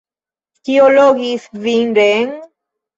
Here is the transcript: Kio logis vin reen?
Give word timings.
Kio 0.69 0.89
logis 0.95 1.47
vin 1.69 1.97
reen? 2.03 2.37